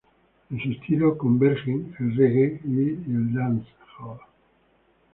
En 0.49 0.59
su 0.59 0.71
estilo 0.71 1.15
convergen 1.15 1.95
el 1.99 2.15
Reggae 2.15 2.59
y 2.67 2.79
el 2.79 3.35
Dancehall. 3.35 4.19